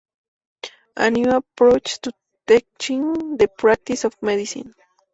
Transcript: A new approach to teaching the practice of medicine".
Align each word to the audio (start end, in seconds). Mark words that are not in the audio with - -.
A 0.97 1.11
new 1.11 1.29
approach 1.29 1.99
to 2.01 2.11
teaching 2.47 3.37
the 3.37 3.47
practice 3.47 4.03
of 4.03 4.19
medicine". 4.23 4.73